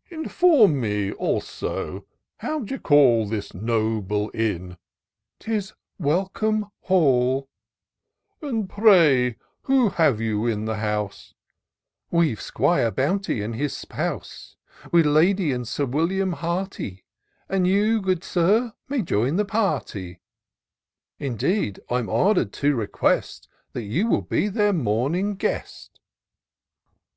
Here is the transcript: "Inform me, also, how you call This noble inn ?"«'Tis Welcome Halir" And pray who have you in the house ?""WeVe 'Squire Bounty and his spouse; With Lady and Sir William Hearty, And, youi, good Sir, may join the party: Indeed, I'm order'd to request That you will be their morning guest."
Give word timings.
"Inform 0.08 0.80
me, 0.80 1.10
also, 1.10 2.06
how 2.36 2.62
you 2.62 2.78
call 2.78 3.26
This 3.26 3.52
noble 3.52 4.30
inn 4.32 4.76
?"«'Tis 5.40 5.72
Welcome 5.98 6.66
Halir" 6.86 7.48
And 8.40 8.68
pray 8.70 9.34
who 9.62 9.88
have 9.88 10.20
you 10.20 10.46
in 10.46 10.64
the 10.64 10.76
house 10.76 11.34
?""WeVe 12.12 12.40
'Squire 12.40 12.92
Bounty 12.92 13.42
and 13.42 13.56
his 13.56 13.76
spouse; 13.76 14.54
With 14.92 15.06
Lady 15.06 15.50
and 15.50 15.66
Sir 15.66 15.86
William 15.86 16.34
Hearty, 16.34 17.04
And, 17.48 17.66
youi, 17.66 18.00
good 18.00 18.22
Sir, 18.22 18.74
may 18.88 19.02
join 19.02 19.34
the 19.34 19.44
party: 19.44 20.20
Indeed, 21.18 21.80
I'm 21.90 22.08
order'd 22.08 22.52
to 22.52 22.76
request 22.76 23.48
That 23.72 23.82
you 23.82 24.06
will 24.06 24.22
be 24.22 24.46
their 24.46 24.72
morning 24.72 25.34
guest." 25.34 25.98